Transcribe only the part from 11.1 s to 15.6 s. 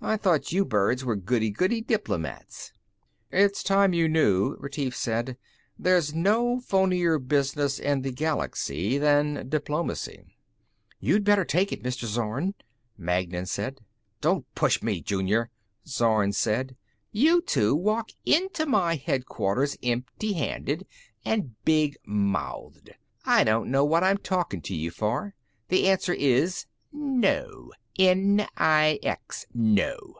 better take it, Mr. Zorn," Magnan said. "Don't push me, Junior!"